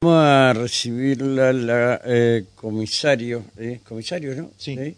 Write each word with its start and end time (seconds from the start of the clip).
Vamos 0.00 0.24
a 0.24 0.52
recibir 0.52 1.20
la, 1.22 2.00
eh, 2.04 2.44
comisario, 2.54 3.42
eh, 3.56 3.80
comisario, 3.82 4.32
¿no? 4.36 4.52
Sí. 4.56 4.94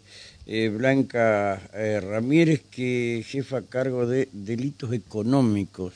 Eh, 0.46 0.69
Blanca 0.69 1.58
eh, 1.73 2.00
Ramírez, 2.00 2.61
que 2.71 3.25
jefa 3.26 3.57
a 3.57 3.63
cargo 3.63 4.07
de 4.07 4.28
delitos 4.31 4.92
económicos. 4.92 5.94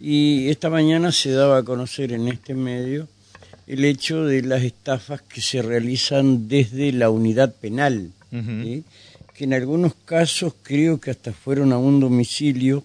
Y 0.00 0.48
esta 0.48 0.70
mañana 0.70 1.12
se 1.12 1.30
daba 1.30 1.58
a 1.58 1.62
conocer 1.62 2.10
en 2.10 2.26
este 2.26 2.54
medio 2.54 3.06
el 3.68 3.84
hecho 3.84 4.24
de 4.24 4.42
las 4.42 4.64
estafas 4.64 5.22
que 5.22 5.40
se 5.40 5.62
realizan 5.62 6.48
desde 6.48 6.90
la 6.90 7.10
unidad 7.10 7.54
penal, 7.54 8.10
que 8.32 9.44
en 9.44 9.54
algunos 9.54 9.94
casos 10.04 10.52
creo 10.64 10.98
que 11.00 11.12
hasta 11.12 11.32
fueron 11.32 11.72
a 11.72 11.78
un 11.78 12.00
domicilio 12.00 12.82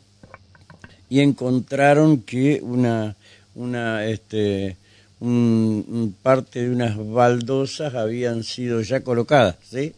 y 1.10 1.22
encontraron 1.22 2.22
que 2.22 2.60
una, 2.62 3.16
una, 3.56 4.06
este, 4.06 4.78
un, 5.22 6.16
parte 6.22 6.64
de 6.64 6.72
unas 6.72 6.98
baldosas 6.98 7.96
habían 7.96 8.44
sido 8.44 8.82
ya 8.82 9.02
colocadas. 9.02 9.56
¿sí? 9.64 9.94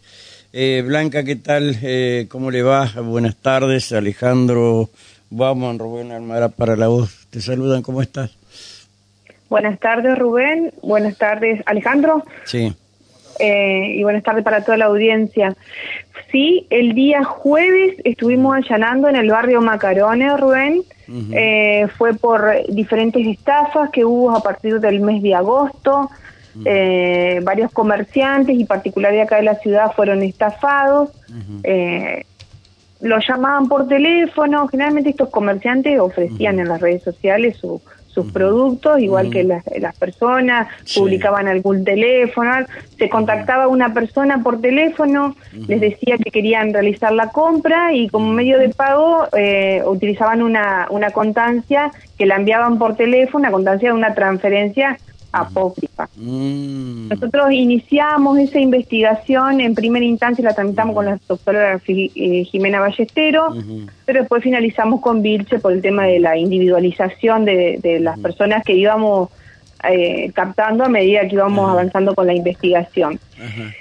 Eh, 0.52 0.84
Blanca, 0.86 1.24
¿qué 1.24 1.36
tal? 1.36 1.78
Eh, 1.82 2.28
¿Cómo 2.30 2.52
le 2.52 2.62
va? 2.62 2.92
Buenas 3.02 3.36
tardes. 3.38 3.92
Alejandro 3.92 4.90
Bauman, 5.30 5.80
Rubén 5.80 6.12
Almara 6.12 6.50
para 6.50 6.76
la 6.76 6.90
voz. 6.90 7.28
Te 7.32 7.42
saludan, 7.42 7.82
¿cómo 7.82 8.02
estás? 8.02 8.38
Buenas 9.50 9.80
tardes, 9.80 10.18
Rubén. 10.18 10.72
Buenas 10.82 11.18
tardes, 11.18 11.62
Alejandro. 11.66 12.24
Sí. 12.46 12.74
Eh, 13.40 13.96
y 13.96 14.04
buenas 14.04 14.24
tardes 14.24 14.44
para 14.44 14.64
toda 14.64 14.78
la 14.78 14.86
audiencia. 14.86 15.56
Sí, 16.32 16.68
el 16.70 16.94
día 16.94 17.24
jueves 17.24 17.96
estuvimos 18.04 18.56
allanando 18.56 19.10
en 19.10 19.16
el 19.16 19.30
barrio 19.30 19.62
Macarones, 19.62 20.40
Rubén. 20.40 20.84
Eh, 21.08 21.88
fue 21.98 22.14
por 22.14 22.52
diferentes 22.70 23.26
estafas 23.28 23.90
que 23.92 24.06
hubo 24.06 24.32
a 24.32 24.42
partir 24.42 24.80
del 24.80 25.00
mes 25.02 25.22
de 25.22 25.36
agosto. 25.36 26.10
eh, 26.66 27.40
varios 27.44 27.72
comerciantes 27.72 28.56
y 28.56 28.66
particulares 28.66 29.24
acá 29.24 29.38
de 29.38 29.44
la 29.44 29.56
ciudad 29.56 29.92
fueron 29.96 30.22
estafados. 30.24 31.10
eh, 31.64 32.26
los 33.02 33.24
llamaban 33.28 33.68
por 33.68 33.88
teléfono. 33.88 34.68
Generalmente 34.70 35.10
estos 35.10 35.30
comerciantes 35.30 36.00
ofrecían 36.00 36.60
en 36.60 36.70
las 36.70 36.80
redes 36.80 37.04
sociales 37.04 37.58
su, 37.58 37.82
sus 38.14 38.32
productos, 38.32 39.00
igual 39.00 39.30
que 39.30 39.44
las, 39.44 39.64
las 39.80 39.98
personas, 39.98 40.68
Sí. 40.84 41.00
publicaban 41.00 41.48
algún 41.48 41.84
teléfono, 41.84 42.52
se 42.98 43.10
contactaba 43.10 43.68
una 43.68 43.94
persona 43.94 44.42
por 44.44 44.62
teléfono, 44.62 45.36
les 45.68 45.82
decía 45.82 46.18
que 46.18 46.30
querían 46.32 46.74
realizar 46.74 47.12
la 47.12 47.30
compra 47.30 47.94
y 47.94 48.08
como 48.10 48.32
medio 48.32 48.60
de 48.60 48.70
pago 48.70 49.26
eh, 49.36 49.82
utilizaban 49.86 50.42
una, 50.42 50.88
una 50.90 51.12
constancia 51.12 51.92
que 52.18 52.26
la 52.26 52.36
enviaban 52.36 52.78
por 52.78 52.96
teléfono, 52.96 53.44
una 53.44 53.52
constancia 53.52 53.90
de 53.90 53.96
una 53.96 54.14
transferencia 54.14 54.98
apócrifa. 55.34 56.08
Mm, 56.16 57.10
Nosotros 57.10 57.52
iniciamos 57.52 58.38
esa 58.40 58.60
investigación, 58.60 59.60
en 59.60 59.76
primera 59.76 60.06
instancia 60.06 60.46
la 60.46 60.54
tramitamos 60.54 60.96
con 60.96 61.06
la 61.06 61.20
doctora 61.28 61.82
eh, 61.88 62.44
Jimena 62.46 62.80
Ballestero, 62.80 63.56
pero 64.06 64.20
después 64.22 64.44
finalizamos 64.44 65.02
con 65.02 65.22
Vilche 65.22 65.60
por 65.60 65.74
el 65.74 65.82
tema 65.82 66.06
de 66.06 66.20
la 66.20 66.38
individualización 66.38 67.46
de, 67.46 67.80
de 67.82 68.00
las 68.00 68.20
personas 68.20 68.64
que 68.64 68.74
íbamos 68.74 69.30
eh, 69.90 70.32
captando 70.34 70.86
a 70.86 70.88
medida 70.88 71.28
que 71.28 71.36
íbamos 71.36 71.70
avanzando 71.70 72.16
con 72.16 72.26
la 72.26 72.34
investigación. 72.34 73.20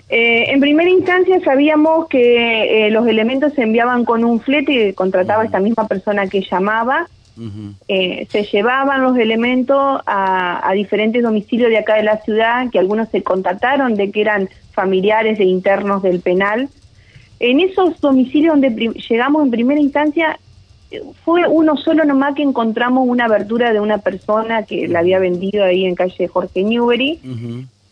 Eh, 0.08 0.46
en 0.48 0.58
primera 0.58 0.90
instancia 0.90 1.38
sabíamos 1.44 2.08
que 2.08 2.86
eh, 2.86 2.90
los 2.90 3.06
elementos 3.06 3.52
se 3.54 3.62
enviaban 3.62 4.04
con 4.04 4.24
un 4.24 4.40
flete 4.40 4.88
y 4.88 4.92
contrataba 4.94 5.44
esta 5.44 5.60
misma 5.60 5.86
persona 5.86 6.26
que 6.26 6.42
llamaba. 6.42 7.06
Eh, 7.88 8.26
se 8.30 8.44
llevaban 8.44 9.02
los 9.02 9.16
elementos 9.16 10.00
a, 10.06 10.68
a 10.68 10.72
diferentes 10.72 11.22
domicilios 11.22 11.70
de 11.70 11.78
acá 11.78 11.94
de 11.94 12.02
la 12.02 12.18
ciudad, 12.18 12.70
que 12.70 12.78
algunos 12.78 13.08
se 13.08 13.22
contactaron 13.22 13.94
de 13.94 14.10
que 14.10 14.20
eran 14.20 14.48
familiares 14.72 15.38
de 15.38 15.44
internos 15.44 16.02
del 16.02 16.20
penal. 16.20 16.68
En 17.40 17.60
esos 17.60 18.00
domicilios 18.00 18.54
donde 18.54 18.92
llegamos 19.08 19.44
en 19.44 19.50
primera 19.50 19.80
instancia, 19.80 20.38
fue 21.24 21.46
uno 21.48 21.76
solo 21.76 22.04
nomás 22.04 22.34
que 22.34 22.42
encontramos 22.42 23.08
una 23.08 23.24
abertura 23.24 23.72
de 23.72 23.80
una 23.80 23.98
persona 23.98 24.64
que 24.64 24.88
la 24.88 25.00
había 25.00 25.18
vendido 25.18 25.64
ahí 25.64 25.84
en 25.84 25.94
calle 25.94 26.28
Jorge 26.28 26.62
Newbery, 26.62 27.20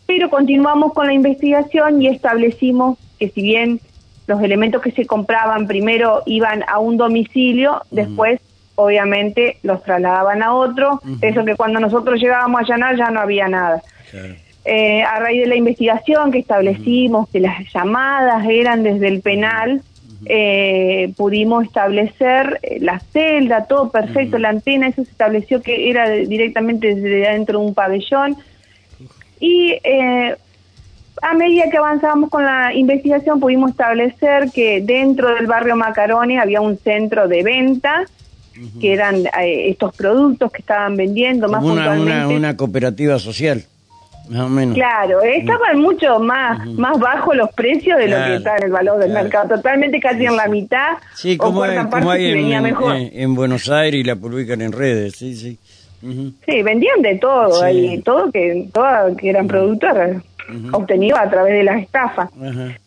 pero 0.05 0.29
continuamos 0.29 0.93
con 0.93 1.07
la 1.07 1.13
investigación 1.13 2.01
y 2.01 2.07
establecimos 2.07 2.97
que 3.19 3.29
si 3.29 3.41
bien 3.41 3.79
los 4.27 4.41
elementos 4.41 4.81
que 4.81 4.91
se 4.91 5.05
compraban 5.05 5.67
primero 5.67 6.21
iban 6.25 6.63
a 6.67 6.79
un 6.79 6.97
domicilio, 6.97 7.81
después 7.91 8.39
obviamente 8.83 9.57
los 9.63 9.83
trasladaban 9.83 10.43
a 10.43 10.53
otro, 10.53 11.01
eso 11.21 11.45
que 11.45 11.55
cuando 11.55 11.79
nosotros 11.79 12.19
llegábamos 12.19 12.61
a 12.61 12.63
allanar 12.63 12.97
ya 12.97 13.09
no 13.09 13.19
había 13.19 13.47
nada. 13.47 13.81
claro, 14.09 14.35
Eh, 14.63 15.01
a 15.01 15.19
raíz 15.19 15.41
de 15.41 15.47
la 15.47 15.55
investigación 15.55 16.31
que 16.31 16.37
establecimos 16.37 17.27
que 17.29 17.39
las 17.39 17.57
llamadas 17.73 18.45
eran 18.47 18.83
desde 18.83 19.07
el 19.07 19.21
penal, 19.21 19.81
eh, 20.25 21.13
pudimos 21.17 21.63
establecer 21.63 22.59
eh, 22.61 22.77
la 22.79 22.99
celda, 22.99 23.65
todo 23.65 23.89
perfecto, 23.89 24.37
la 24.37 24.49
antena, 24.49 24.87
eso 24.87 25.03
se 25.03 25.11
estableció 25.11 25.63
que 25.63 25.89
era 25.89 26.09
directamente 26.09 26.93
desde 26.93 27.27
adentro 27.27 27.59
de 27.59 27.65
un 27.65 27.73
pabellón. 27.73 28.37
Y 29.39 29.79
eh, 29.83 30.35
a 31.23 31.33
medida 31.33 31.69
que 31.71 31.77
avanzábamos 31.77 32.29
con 32.29 32.45
la 32.45 32.73
investigación 32.73 33.39
pudimos 33.39 33.71
establecer 33.71 34.51
que 34.51 34.81
dentro 34.81 35.33
del 35.33 35.47
barrio 35.47 35.75
Macarone 35.75 36.39
había 36.39 36.61
un 36.61 36.77
centro 36.77 37.27
de 37.27 37.41
venta, 37.41 38.05
que 38.79 38.93
eran 38.93 39.25
eh, 39.39 39.69
estos 39.69 39.95
productos 39.95 40.51
que 40.51 40.59
estaban 40.61 40.95
vendiendo 40.97 41.47
más 41.47 41.61
Como 41.61 41.73
una, 41.73 41.81
una, 41.91 41.95
puntualmente. 41.95 42.35
una 42.35 42.57
cooperativa 42.57 43.17
social, 43.19 43.63
más 44.29 44.41
o 44.41 44.49
menos. 44.49 44.75
Claro, 44.75 45.21
estaban 45.21 45.79
mucho 45.79 46.19
más 46.19 46.65
más 46.67 46.99
bajos 46.99 47.35
los 47.35 47.49
precios 47.53 47.97
de 47.97 48.07
lo 48.07 48.15
Claro, 48.17 48.31
que 48.31 48.37
está 48.37 48.57
en 48.57 48.63
el 48.63 48.71
valor 48.71 48.99
del 48.99 49.09
claro. 49.11 49.23
mercado, 49.23 49.55
totalmente 49.55 49.99
casi 49.99 50.25
en 50.25 50.35
la 50.35 50.47
mitad 50.47 50.97
Sí, 51.15 51.35
o 51.39 51.43
como, 51.45 51.59
cuarta 51.59 51.89
como 51.89 52.11
hay 52.11 52.25
en, 52.31 52.37
en- 52.57 52.63
mejor. 52.63 52.95
en- 52.95 53.09
en 53.13 53.35
Buenos 53.35 53.69
Aires 53.69 53.99
y 53.99 54.03
la 54.03 54.15
publican 54.15 54.61
en 54.61 54.71
redes, 54.71 55.15
sí, 55.15 55.35
sí. 55.35 55.57
Ujú, 56.03 56.31
Sí, 56.47 56.63
vendían 56.63 57.01
de 57.03 57.15
todo 57.17 57.59
Sí. 57.59 57.63
ahí, 57.65 58.01
todo 58.01 58.31
que 58.31 58.67
todo 58.73 59.15
que 59.15 59.29
eran 59.29 59.47
obtenidos 60.71 61.19
a 61.19 61.29
través 61.29 61.53
de 61.53 61.63
las 61.63 61.81
estafas. 61.81 62.29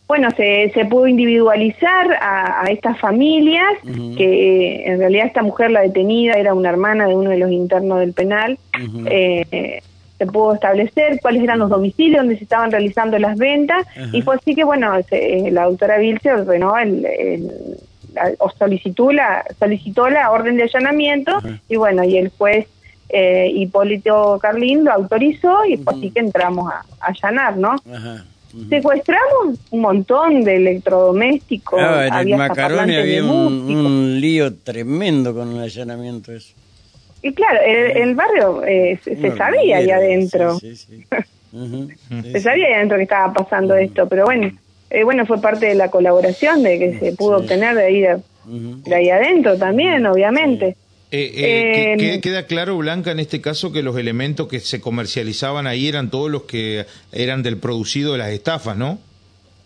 Bueno, 0.07 0.29
se, 0.37 0.71
se 0.73 0.85
pudo 0.85 1.07
individualizar 1.07 2.13
a, 2.21 2.61
a 2.61 2.65
estas 2.65 2.99
familias, 2.99 3.73
que 4.17 4.23
eh, 4.23 4.83
en 4.91 4.99
realidad 4.99 5.25
esta 5.27 5.41
mujer, 5.41 5.71
la 5.71 5.81
detenida, 5.81 6.33
era 6.33 6.53
una 6.53 6.69
hermana 6.69 7.07
de 7.07 7.15
uno 7.15 7.29
de 7.31 7.37
los 7.37 7.51
internos 7.51 7.99
del 7.99 8.13
penal. 8.13 8.57
Eh, 9.07 9.81
se 10.17 10.25
pudo 10.27 10.53
establecer 10.53 11.19
cuáles 11.21 11.43
eran 11.43 11.59
los 11.59 11.69
domicilios 11.69 12.21
donde 12.21 12.37
se 12.37 12.43
estaban 12.43 12.71
realizando 12.71 13.19
las 13.19 13.37
ventas 13.37 13.85
y 14.13 14.21
fue 14.21 14.35
así 14.35 14.55
que, 14.55 14.63
bueno, 14.63 14.93
se- 15.09 15.47
eh, 15.47 15.51
la 15.51 15.63
doctora 15.65 15.97
Vilce 15.97 16.31
ordenó 16.31 16.77
el, 16.77 17.05
o 18.39 18.49
solicitó 18.51 19.11
la, 19.11 19.43
solicitó 19.59 20.09
la 20.09 20.31
orden 20.31 20.55
de 20.55 20.63
allanamiento 20.63 21.35
Ajá. 21.35 21.59
y, 21.67 21.75
bueno, 21.75 22.03
y 22.05 22.17
el 22.17 22.29
juez 22.29 22.65
eh, 23.09 23.49
Hipólito 23.53 24.39
Carlín 24.41 24.83
lo 24.83 24.91
autorizó 24.91 25.65
y 25.65 25.79
así 25.85 26.11
que 26.11 26.19
entramos 26.19 26.71
a, 26.71 26.83
a 26.99 27.11
allanar, 27.11 27.57
¿no? 27.57 27.75
ajá. 27.93 28.25
Secuestramos 28.69 29.57
un 29.71 29.81
montón 29.81 30.43
de 30.45 30.55
electrodomésticos, 30.55 31.77
Claro, 31.77 32.01
en 32.01 32.05
el 32.05 32.13
había 32.13 32.37
Macaroni 32.37 32.93
de 32.93 33.01
había 33.01 33.23
un, 33.23 34.17
lío 34.21 34.53
tremendo 34.53 35.33
con 35.33 35.51
el 35.57 35.63
allanamiento 35.63 36.31
eso. 36.31 36.53
Y 37.21 37.33
claro, 37.33 37.59
el, 37.65 37.97
el 37.97 38.15
barrio 38.15 38.63
eh, 38.65 38.97
se, 39.03 39.35
sabía 39.35 39.77
ahí 39.77 39.89
adentro, 39.89 40.57
Sí, 40.59 40.75
sí, 40.75 40.85
sí. 40.87 41.05
Ujú, 41.51 41.87
sí, 42.09 42.31
se 42.31 42.37
sí. 42.37 42.39
sabía 42.41 42.67
ahí 42.67 42.73
adentro 42.73 42.97
que 42.97 43.03
estaba 43.03 43.33
pasando 43.33 43.75
esto, 43.75 44.07
pero 44.07 44.25
bueno, 44.25 44.51
eh, 44.89 45.03
bueno, 45.03 45.25
fue 45.25 45.41
parte 45.41 45.65
de 45.65 45.75
la 45.75 45.89
colaboración 45.89 46.63
de 46.63 46.79
que 46.79 46.99
se 46.99 47.11
pudo 47.13 47.39
Sí. 47.39 47.43
obtener 47.43 47.75
de 47.75 47.83
ahí, 47.83 48.01
de, 48.01 48.17
de 48.85 48.95
ahí 48.95 49.09
adentro 49.09 49.57
también, 49.57 50.05
obviamente. 50.05 50.77
Eh, 51.11 51.31
eh, 51.35 51.93
Eh, 51.93 51.97
que- 51.97 52.11
que- 52.13 52.21
queda 52.21 52.43
claro, 52.45 52.77
Blanca, 52.77 53.11
en 53.11 53.19
este 53.19 53.39
caso 53.39 53.71
que 53.71 53.83
los 53.83 53.95
elementos 53.97 54.47
que 54.47 54.59
se 54.59 54.81
comercializaban 54.81 55.67
ahí 55.67 55.87
eran 55.87 56.09
todos 56.09 56.29
los 56.31 56.43
que 56.43 56.85
eran 57.11 57.43
del 57.43 57.57
producido 57.57 58.13
de 58.13 58.17
las 58.19 58.29
estafas, 58.29 58.75
¿no? 58.75 58.99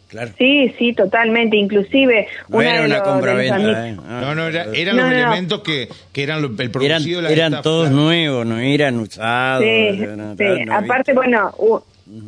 Claro. 0.10 0.32
Sí, 0.40 0.74
sí, 0.80 0.94
totalmente, 0.94 1.56
inclusive 1.56 2.28
No 2.50 2.58
una 2.58 2.74
era 2.76 2.86
una 2.86 3.04
compra-venta. 3.04 3.90
¿eh? 3.90 3.96
Ah, 4.08 4.22
No, 4.22 4.36
no, 4.36 4.48
era- 4.48 4.66
eran 4.74 4.96
No, 4.98 5.04
los 5.04 5.12
no, 5.12 5.18
elementos 5.18 5.62
que, 5.62 5.88
que 6.12 6.24
eran 6.24 6.42
lo- 6.42 6.48
el 6.48 6.56
eran, 6.60 6.72
producido 6.72 7.18
de 7.20 7.24
las 7.24 7.32
eran 7.32 7.46
estafas. 7.54 7.64
todos 7.64 7.88
claro. 7.90 8.04
nuevos, 8.04 8.46
no 8.46 8.58
eran 8.58 9.00
usados. 9.00 9.64
Sí, 9.64 9.70
eran- 9.70 10.36
sí. 10.38 10.44
eran 10.44 10.72
aparte, 10.72 11.14
bueno, 11.14 11.52
u- 11.60 11.80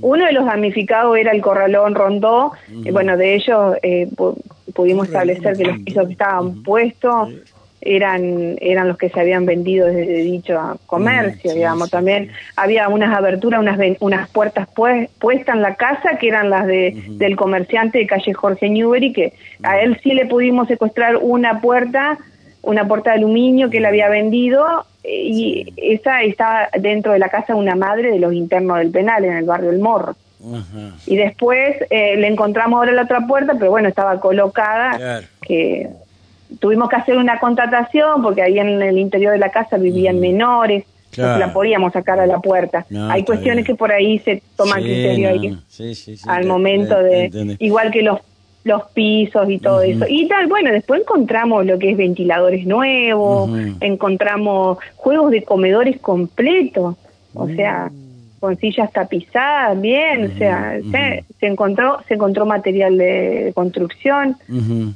uno 0.02 0.26
de 0.28 0.32
los 0.32 0.46
damnificados 0.46 1.18
era 1.18 1.32
el 1.32 1.42
Corralón 1.42 1.96
Rondó, 1.96 2.52
y 2.72 2.92
bueno, 2.92 3.18
de 3.18 3.34
ellos 3.36 3.76
eh, 3.82 4.08
pu- 4.16 4.38
pudimos 4.76 5.08
establecer 5.08 5.58
que 5.58 5.64
los 5.66 5.80
pisos 5.80 6.06
que 6.06 6.12
estaban 6.14 6.62
puestos 6.62 7.30
eran 7.82 8.58
eran 8.62 8.88
los 8.88 8.98
que 8.98 9.10
se 9.10 9.20
habían 9.20 9.46
vendido 9.46 9.88
desde 9.88 10.18
dicho 10.24 10.80
comercio, 10.86 11.52
sí, 11.52 11.58
digamos. 11.58 11.86
sí, 11.90 11.92
También 11.92 12.28
sí. 12.28 12.32
había 12.56 12.88
unas 12.90 13.16
aberturas, 13.16 13.60
unas 13.60 13.80
unas 14.00 14.30
puertas 14.30 14.68
pues- 14.76 15.10
puestas 15.20 15.56
en 15.56 15.62
la 15.62 15.76
casa 15.76 16.18
que 16.20 16.28
eran 16.28 16.50
las 16.50 16.68
de 16.68 16.96
del 17.10 17.36
comerciante 17.36 17.98
de 17.98 18.08
calle 18.08 18.34
Jorge 18.34 18.70
Newbery, 18.70 19.14
que 19.14 19.34
a 19.64 19.80
él 19.80 20.00
sí 20.04 20.14
le 20.14 20.26
pudimos 20.28 20.68
secuestrar 20.68 21.18
una 21.18 21.60
puerta 21.60 22.18
una 22.64 22.88
puerta 22.88 23.12
de 23.12 23.18
aluminio 23.18 23.70
que 23.70 23.80
él 23.80 23.86
había 23.86 24.08
vendido 24.08 24.86
eh, 25.04 25.24
y 25.24 25.74
esa 25.78 26.22
estaba 26.22 26.70
dentro 26.80 27.12
de 27.14 27.20
la 27.20 27.30
casa 27.30 27.54
de 27.54 27.60
una 27.60 27.76
madre 27.76 28.12
de 28.12 28.20
los 28.20 28.34
internos 28.34 28.78
del 28.78 28.92
penal 28.92 29.26
en 29.26 29.34
el 29.34 29.46
barrio 29.46 29.72
El 29.72 29.80
Morro. 29.80 30.16
Y 31.06 31.16
después 31.18 31.76
eh, 31.92 32.18
le 32.18 32.28
encontramos 32.28 32.78
ahora 32.78 32.92
la 32.92 33.04
otra 33.04 33.28
puerta, 33.28 33.54
pero 33.60 33.70
bueno, 33.72 33.88
estaba 33.88 34.20
colocada, 34.20 35.22
que 35.42 35.88
tuvimos 36.60 36.90
que 36.90 36.96
hacer 36.96 37.18
una 37.18 37.40
contratación 37.40 38.22
porque 38.22 38.42
ahí 38.42 38.60
en 38.60 38.82
el 38.82 38.98
interior 38.98 39.34
de 39.34 39.40
la 39.40 39.50
casa 39.50 39.78
vivían 39.78 40.20
menores, 40.20 40.86
no 41.18 41.38
la 41.38 41.52
podíamos 41.52 41.94
sacar 41.94 42.20
a 42.20 42.26
la 42.26 42.40
puerta. 42.40 42.86
Hay 43.10 43.24
cuestiones 43.24 43.66
que 43.66 43.76
por 43.76 43.92
ahí 43.92 44.20
se 44.20 44.42
toman 44.56 44.82
criterio 44.82 45.30
ahí 45.30 45.58
al 46.28 46.46
momento 46.46 46.98
de, 47.02 47.58
igual 47.60 47.92
que 47.92 48.02
los 48.02 48.20
los 48.64 48.84
pisos 48.94 49.50
y 49.50 49.58
todo 49.58 49.82
eso. 49.82 50.06
Y 50.08 50.28
tal, 50.28 50.48
bueno, 50.48 50.72
después 50.72 51.02
encontramos 51.02 51.66
lo 51.66 51.80
que 51.80 51.92
es 51.92 51.98
ventiladores 51.98 52.66
nuevos, 52.66 53.50
encontramos 53.80 54.78
juegos 54.96 55.32
de 55.32 55.44
comedores 55.44 56.00
completos, 56.00 56.96
o 57.34 57.48
sea, 57.48 57.90
mm. 57.92 58.01
Con 58.42 58.58
sillas 58.58 58.92
tapizadas, 58.92 59.80
bien, 59.80 60.32
o 60.34 60.38
sea, 60.40 60.80
se, 61.40 61.46
encontró 61.46 62.00
se 62.08 62.16
encontró 62.16 62.48
material 62.48 62.98
de 62.98 63.52
construcción. 63.54 64.36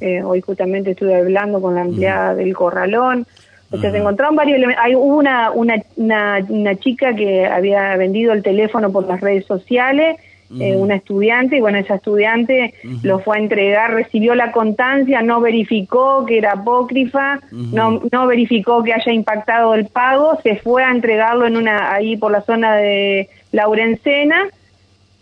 Eh, 0.00 0.20
hoy 0.24 0.40
justamente 0.40 0.90
estuve 0.90 1.14
hablando 1.14 1.60
con 1.60 1.76
la 1.76 1.82
empleada 1.82 2.34
del 2.34 2.52
corralón. 2.54 3.24
O 3.70 3.78
sea, 3.78 3.92
se 3.92 3.98
encontraron 3.98 4.34
varios 4.34 4.56
elementos. 4.56 4.84
Hay 4.84 4.96
una, 4.96 5.52
una, 5.52 5.76
una, 5.94 6.44
una 6.48 6.74
chica 6.74 7.14
que 7.14 7.46
había 7.46 7.96
vendido 7.96 8.32
el 8.32 8.42
teléfono 8.42 8.90
por 8.90 9.06
las 9.06 9.20
redes 9.20 9.46
sociales 9.46 10.16
eh, 10.60 10.76
una 10.76 10.96
estudiante, 10.96 11.56
y 11.56 11.60
bueno, 11.60 11.78
esa 11.78 11.96
estudiante 11.96 12.74
lo 13.02 13.18
fue 13.18 13.36
a 13.36 13.40
entregar, 13.40 13.94
recibió 13.94 14.34
la 14.34 14.52
constancia, 14.52 15.22
no 15.22 15.40
verificó 15.40 16.24
que 16.24 16.38
era 16.38 16.52
apócrifa, 16.52 17.40
no, 17.50 18.02
no 18.12 18.26
verificó 18.26 18.82
que 18.82 18.92
haya 18.92 19.12
impactado 19.12 19.74
el 19.74 19.86
pago, 19.86 20.38
se 20.42 20.56
fue 20.56 20.84
a 20.84 20.90
entregarlo 20.90 21.46
en 21.46 21.56
una 21.56 21.92
ahí 21.92 22.16
por 22.16 22.30
la 22.30 22.42
zona 22.42 22.76
de 22.76 23.28
Laurencena, 23.52 24.48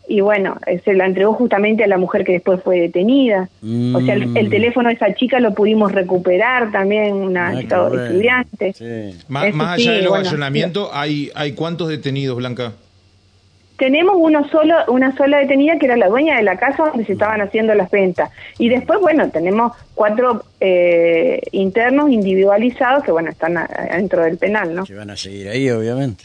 y 0.07 0.21
bueno, 0.21 0.59
eh, 0.67 0.81
se 0.85 0.93
la 0.93 1.07
entregó 1.07 1.33
justamente 1.33 1.83
a 1.83 1.87
la 1.87 1.97
mujer 1.97 2.25
que 2.25 2.33
después 2.33 2.63
fue 2.63 2.79
detenida. 2.79 3.49
O 3.63 4.01
sea, 4.03 4.15
el, 4.15 4.29
mm. 4.29 4.51
teléfono 4.51 4.89
de 4.91 4.97
esa 4.97 5.15
chica 5.15 5.41
lo 5.41 5.55
pudimos 5.55 5.93
recuperar 5.93 6.71
también, 6.71 7.15
una 7.15 7.49
ah, 7.49 7.61
chica 7.61 7.89
estudiante. 7.89 8.75
Más, 9.29 9.55
allá 9.59 9.93
del 9.93 10.07
ovacionamiento, 10.09 10.91
¿hay, 10.93 11.31
¿hay 11.35 11.53
cuántos 11.53 11.89
detenidos, 11.89 12.37
Blanca? 12.37 12.75
Tenemos 13.77 14.15
uno 14.19 14.49
solo, 14.49 14.77
una 14.89 15.17
sola 15.17 15.39
detenida 15.39 15.79
que 15.79 15.87
era 15.87 15.97
la 15.97 16.09
dueña 16.09 16.37
de 16.37 16.43
la 16.43 16.57
casa 16.57 16.85
donde 16.85 17.05
se 17.05 17.15
estaban 17.15 17.41
haciendo 17.41 17.75
las 17.75 17.91
ventas. 17.91 18.31
Y 18.59 18.69
después, 18.69 19.01
bueno, 19.01 19.31
tenemos 19.31 19.73
cuatro 19.95 20.45
eh, 20.61 21.41
internos 21.53 22.11
individualizados 22.11 23.05
que, 23.05 23.13
bueno, 23.13 23.31
están 23.31 23.59
dentro 23.91 24.23
del 24.23 24.39
penal, 24.39 24.75
¿no? 24.75 24.85
Que 24.85 24.95
van 24.95 25.11
a 25.11 25.17
seguir 25.17 25.49
ahí, 25.49 25.71
obviamente. 25.71 26.25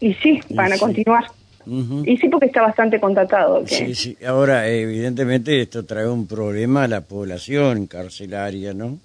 Y 0.00 0.14
sí, 0.14 0.40
van 0.50 0.72
a 0.72 0.78
continuar. 0.78 1.24
Y 1.66 2.16
sí, 2.18 2.28
porque 2.28 2.46
está 2.46 2.62
bastante 2.62 3.00
contratado. 3.00 3.66
Sí, 3.66 3.92
sí. 3.94 4.16
Ahora, 4.24 4.68
evidentemente, 4.68 5.60
esto 5.60 5.84
trae 5.84 6.08
un 6.08 6.28
problema 6.28 6.84
a 6.84 6.88
la 6.88 7.00
población 7.00 7.86
carcelaria, 7.86 8.72
¿no? 8.72 8.98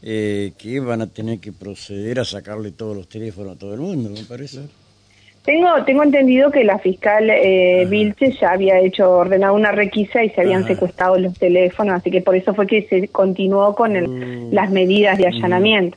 Eh, 0.00 0.52
que 0.56 0.80
van 0.80 1.02
a 1.02 1.06
tener 1.08 1.38
que 1.38 1.52
proceder 1.52 2.20
a 2.20 2.24
sacarle 2.24 2.70
todos 2.70 2.96
los 2.96 3.08
teléfonos 3.08 3.56
a 3.56 3.58
todo 3.58 3.74
el 3.74 3.80
mundo, 3.80 4.08
me 4.08 4.24
parece. 4.24 4.60
Tengo, 5.48 5.82
tengo 5.86 6.02
entendido 6.02 6.50
que 6.50 6.62
la 6.62 6.78
fiscal 6.78 7.30
eh, 7.30 7.86
Vilche 7.88 8.32
ya 8.32 8.50
había 8.50 8.80
hecho, 8.80 9.10
ordenado 9.10 9.54
una 9.54 9.72
requisa 9.72 10.22
y 10.22 10.28
se 10.28 10.42
habían 10.42 10.66
secuestrado 10.66 11.16
los 11.16 11.38
teléfonos, 11.38 11.94
así 11.94 12.10
que 12.10 12.20
por 12.20 12.36
eso 12.36 12.52
fue 12.52 12.66
que 12.66 12.82
se 12.82 13.08
continuó 13.08 13.74
con 13.74 13.94
mm. 13.94 14.52
las 14.52 14.70
medidas 14.70 15.16
de 15.16 15.26
allanamiento. 15.26 15.96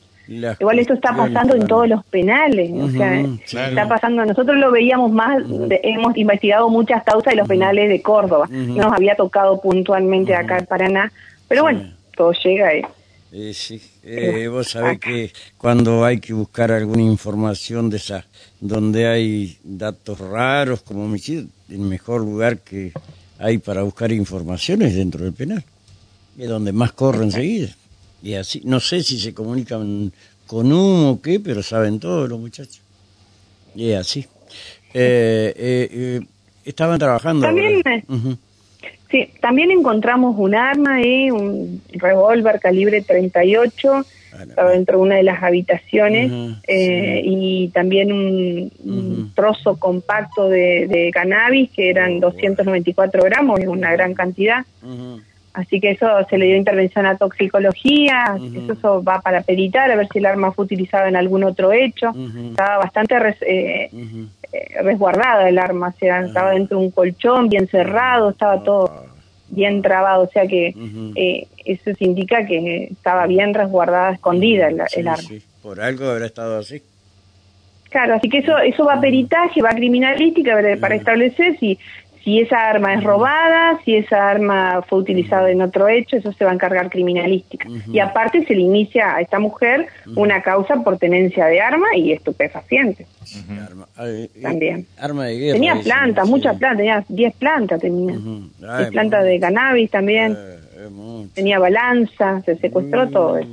Igual 0.57 0.80
esto 0.80 0.94
está 0.94 1.13
pasando 1.13 1.53
en 1.53 1.68
todos 1.68 1.89
los 1.89 2.01
penales, 2.06 2.71
o 2.71 2.89
sea, 2.92 3.19
está 3.44 3.89
pasando, 3.89 4.24
nosotros 4.24 4.56
lo 4.56 4.71
veíamos 4.71 5.12
más, 5.12 5.44
hemos 5.83 6.15
investigado 6.15 6.69
muchas 6.69 7.03
causas 7.03 7.33
de 7.33 7.39
los 7.39 7.48
penales 7.50 7.89
de 7.89 8.01
Córdoba, 8.01 8.48
no 8.50 8.83
nos 8.83 8.94
había 8.94 9.15
tocado 9.15 9.59
puntualmente 9.59 10.33
acá 10.33 10.59
en 10.59 10.65
Paraná, 10.65 11.12
pero 11.50 11.63
bueno, 11.63 11.92
todo 12.15 12.31
llega 12.31 12.69
ahí. 12.69 12.83
Eh, 13.33 13.53
sí, 13.53 13.81
eh, 14.03 14.49
vos 14.49 14.71
sabés 14.71 14.99
que 14.99 15.31
cuando 15.57 16.03
hay 16.03 16.19
que 16.19 16.33
buscar 16.33 16.69
alguna 16.71 17.03
información 17.03 17.89
de 17.89 17.95
esa, 17.95 18.25
donde 18.59 19.07
hay 19.07 19.57
datos 19.63 20.19
raros 20.19 20.81
como 20.81 21.05
homicidio, 21.05 21.47
el 21.69 21.79
mejor 21.79 22.21
lugar 22.21 22.59
que 22.59 22.91
hay 23.39 23.57
para 23.57 23.83
buscar 23.83 24.11
información 24.11 24.81
es 24.81 24.95
dentro 24.95 25.23
del 25.23 25.33
penal, 25.33 25.63
es 26.37 26.49
donde 26.49 26.73
más 26.73 26.91
corre 26.91 27.23
enseguida. 27.23 27.69
Y 28.21 28.33
así, 28.33 28.61
no 28.65 28.81
sé 28.81 29.01
si 29.01 29.17
se 29.17 29.33
comunican 29.33 30.11
con 30.45 30.65
uno 30.67 31.11
o 31.11 31.21
qué, 31.21 31.39
pero 31.39 31.63
saben 31.63 31.99
todos 31.99 32.27
los 32.27 32.39
muchachos. 32.39 32.81
Y 33.73 33.93
así. 33.93 34.27
Eh, 34.93 35.53
eh, 35.55 36.21
estaban 36.65 36.99
trabajando. 36.99 37.47
También, 37.47 37.81
Sí, 39.11 39.29
también 39.41 39.71
encontramos 39.71 40.35
un 40.37 40.55
arma 40.55 40.95
ahí, 40.95 41.29
un 41.29 41.81
revólver 41.91 42.61
calibre 42.61 43.01
38, 43.01 44.05
estaba 44.47 44.71
dentro 44.71 44.97
de 44.97 45.03
una 45.03 45.15
de 45.15 45.23
las 45.23 45.43
habitaciones, 45.43 46.31
eh, 46.65 47.21
y 47.25 47.67
también 47.73 48.13
un, 48.13 49.31
trozo 49.35 49.77
compacto 49.77 50.47
de, 50.47 51.11
cannabis, 51.13 51.69
que 51.71 51.89
eran 51.89 52.21
294 52.21 53.23
gramos, 53.23 53.59
es 53.59 53.67
una 53.67 53.91
gran 53.91 54.13
cantidad. 54.13 54.65
Así 55.53 55.81
que 55.81 55.91
eso 55.91 56.07
se 56.29 56.37
le 56.37 56.45
dio 56.45 56.55
intervención 56.55 57.05
a 57.05 57.17
toxicología, 57.17 58.37
eso, 58.69 59.03
va 59.03 59.19
para 59.19 59.41
peritar, 59.41 59.91
a 59.91 59.97
ver 59.97 60.07
si 60.07 60.19
el 60.19 60.25
arma 60.25 60.53
fue 60.53 60.63
utilizada 60.63 61.09
en 61.09 61.17
algún 61.17 61.43
otro 61.43 61.73
hecho. 61.73 62.13
Estaba 62.51 62.77
bastante 62.77 63.15
eh, 63.41 63.89
resguardada 64.81 65.48
el 65.48 65.57
arma, 65.57 65.94
o 65.95 66.00
sea, 66.00 66.21
estaba 66.21 66.51
dentro 66.51 66.80
de 66.80 66.86
un 66.86 66.92
colchón 66.92 67.50
bien 67.50 67.68
cerrado, 67.68 68.31
estaba 68.31 68.63
todo 68.63 69.06
bien 69.50 69.81
trabado, 69.81 70.24
o 70.24 70.30
sea 70.30 70.48
que 70.48 70.74
eh, 71.15 71.48
eso 71.65 71.92
indica 72.00 72.45
que 72.45 72.86
estaba 72.92 73.27
bien 73.27 73.53
resguardada, 73.53 74.13
escondida 74.13 74.68
el, 74.68 75.07
arma. 75.07 75.30
Por 75.62 75.81
algo 75.81 76.06
habrá 76.09 76.25
estado 76.25 76.57
así. 76.57 76.81
Claro, 77.89 78.15
así 78.15 78.30
que 78.30 78.39
eso 78.39 78.57
eso 78.57 78.86
va 78.86 78.94
a 78.94 79.01
peritaje, 79.01 79.62
va 79.62 79.71
a 79.71 79.75
criminalística 79.75 80.56
para 80.80 80.95
establecer 80.95 81.57
si 81.59 81.77
si 82.23 82.39
esa 82.39 82.69
arma 82.69 82.94
es 82.94 83.03
robada, 83.03 83.79
si 83.83 83.95
esa 83.95 84.29
arma 84.29 84.81
fue 84.88 85.00
utilizada 85.00 85.50
en 85.50 85.62
otro 85.62 85.88
hecho, 85.88 86.18
eso 86.18 86.31
se 86.33 86.45
va 86.45 86.51
a 86.51 86.53
encargar 86.53 86.89
criminalística. 86.89 87.68
Y 87.91 88.00
aparte 88.00 88.45
se 88.45 88.53
le 88.53 88.62
inicia 88.62 89.15
a 89.15 89.21
esta 89.21 89.39
mujer 89.39 89.88
una 90.15 90.41
causa 90.41 90.75
por 90.83 90.97
tenencia 90.97 91.45
de 91.47 91.62
arma 91.62 91.88
y 91.95 92.12
estupefacientes. 92.12 93.07
También. 94.41 94.85
Arma 94.97 95.25
de 95.25 95.38
guerra. 95.38 95.53
Tenía 95.53 95.75
plantas, 95.81 96.27
muchas 96.27 96.57
plantas, 96.57 96.77
tenía 96.77 97.06
10 97.07 97.35
plantas 97.35 97.79
tenía. 97.79 98.17
plantas 98.91 99.25
de 99.25 99.39
cannabis 99.39 99.89
también. 99.89 100.38
Eh, 100.38 101.27
tenía 101.34 101.60
balanza, 101.60 102.41
se 102.41 102.57
secuestró 102.57 103.10
todo 103.10 103.38
eso. 103.38 103.50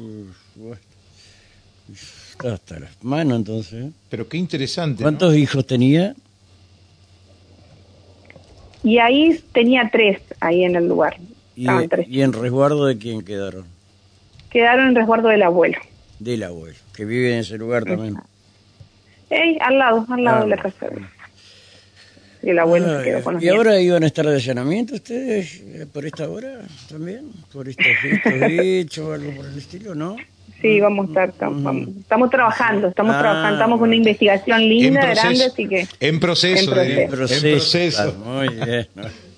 Hasta 2.53 2.79
las 2.79 3.03
manos 3.03 3.39
entonces. 3.39 3.87
Pero 4.09 4.29
qué 4.29 4.37
interesante. 4.37 5.03
¿Cuántos 5.03 5.35
hijos 5.35 5.67
tenía? 5.67 6.15
Y 8.83 8.99
ahí 8.99 9.41
tenía 9.53 9.89
tres, 9.91 10.21
ahí 10.41 10.65
en 10.65 10.77
el 10.77 10.89
lugar. 10.89 11.17
¿Y, 11.57 11.67
¿Y 12.07 12.23
en 12.23 12.33
resguardo 12.33 12.87
de 12.87 12.99
quién 12.99 13.23
quedaron? 13.23 13.65
Quedaron 14.51 14.89
en 14.89 14.95
resguardo 14.95 15.29
del 15.29 15.43
abuelo. 15.43 15.79
Del 16.19 16.43
abuelo, 16.43 16.77
que 16.95 17.05
vive 17.05 17.33
en 17.33 17.41
ese 17.41 17.59
lugar 17.59 17.85
también. 17.85 18.17
Eh, 19.31 19.59
al 19.61 19.79
lado, 19.79 20.07
al 20.09 20.25
lado 20.25 20.45
de 20.45 20.49
la 20.49 20.57
casa. 20.57 20.87
Y 22.43 22.51
el 22.51 22.59
abuelo 22.59 22.99
se 22.99 23.05
quedó 23.05 23.25
con 23.25 23.43
¿Y 23.43 23.49
ahora 23.49 23.81
iban 23.81 24.05
a 24.05 24.07
estar 24.07 24.25
de 24.25 24.35
allanamiento 24.35 24.95
ustedes 24.95 25.61
eh, 25.61 25.87
por 25.93 26.07
esta 26.07 26.29
hora 26.29 26.61
también? 26.89 27.31
¿Por 27.53 27.69
estos, 27.69 27.87
hechos 28.25 29.05
o 29.07 29.13
algo 29.13 29.35
por 29.35 29.47
el 29.47 29.59
estilo, 29.59 29.95
no? 29.95 30.17
Sí, 30.61 30.81
vamos 30.81 31.07
a 31.07 31.09
estar, 31.09 31.29
estamos, 31.29 32.31
trabajando, 32.31 32.89
estamos 32.89 33.15
ah, 33.15 33.21
trabajando, 33.21 33.55
estamos 33.55 33.79
con 33.79 33.89
una 33.89 33.97
investigación 33.97 34.61
linda, 34.61 35.07
grande, 35.07 35.45
así 35.45 35.69
que... 35.69 35.87
En 36.01 36.19
proceso, 36.19 36.81
en 36.81 37.09
proceso. 37.09 38.15
muy 38.25 38.49
bien. 38.49 38.89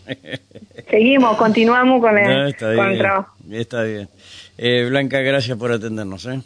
Seguimos, 0.91 1.37
continuamos 1.37 2.00
con 2.00 2.17
el, 2.17 2.57
trabajo. 2.57 3.35
Está 3.50 3.83
bien. 3.83 4.09
Eh, 4.57 4.87
Blanca, 4.89 5.21
gracias 5.21 5.57
por 5.59 5.73
atendernos. 5.73 6.27
¿eh? 6.27 6.41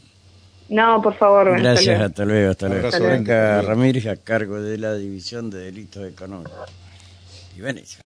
No, 0.69 1.00
por 1.00 1.14
favor. 1.14 1.59
Gracias, 1.61 2.00
hasta 2.00 2.25
luego. 2.25 2.50
Hasta 2.50 2.69
luego. 2.69 2.88
Blanca 2.90 3.62
Ramírez, 3.62 4.07
a 4.07 4.16
cargo 4.16 4.61
de 4.61 4.78
la 4.78 4.95
División 4.95 5.50
de 5.50 5.59
Delitos 5.59 6.07
Económicos. 6.09 6.71
Y 7.57 7.61
Venecia. 7.61 8.00